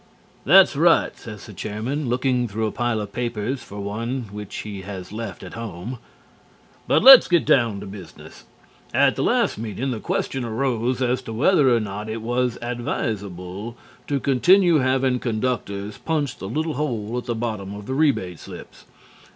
[0.45, 4.81] "That's right," says the Chairman, looking through a pile of papers for one which he
[4.81, 5.99] has left at home.
[6.87, 8.45] "But let's get down to business.
[8.95, 13.77] At the last meeting the question arose as to whether or not it was advisable
[14.07, 18.85] to continue having conductors punch the little hole at the bottom of rebate slips.